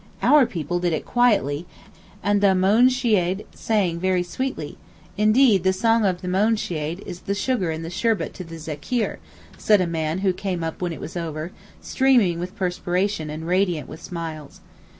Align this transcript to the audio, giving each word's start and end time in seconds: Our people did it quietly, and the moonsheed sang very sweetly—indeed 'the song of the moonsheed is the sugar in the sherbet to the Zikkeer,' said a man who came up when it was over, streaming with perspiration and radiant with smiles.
Our 0.23 0.47
people 0.47 0.79
did 0.79 0.93
it 0.93 1.05
quietly, 1.05 1.67
and 2.23 2.41
the 2.41 2.55
moonsheed 2.55 3.45
sang 3.53 3.99
very 3.99 4.23
sweetly—indeed 4.23 5.61
'the 5.63 5.73
song 5.73 6.05
of 6.05 6.21
the 6.23 6.27
moonsheed 6.27 7.05
is 7.05 7.19
the 7.19 7.35
sugar 7.35 7.69
in 7.69 7.83
the 7.83 7.91
sherbet 7.91 8.33
to 8.33 8.43
the 8.43 8.57
Zikkeer,' 8.57 9.19
said 9.59 9.79
a 9.79 9.85
man 9.85 10.17
who 10.25 10.33
came 10.33 10.63
up 10.63 10.81
when 10.81 10.91
it 10.91 10.99
was 11.01 11.15
over, 11.15 11.51
streaming 11.83 12.39
with 12.39 12.55
perspiration 12.55 13.29
and 13.29 13.45
radiant 13.45 13.87
with 13.87 14.01
smiles. 14.01 14.61